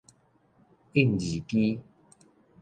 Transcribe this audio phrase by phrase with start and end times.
[0.93, 1.79] 印字機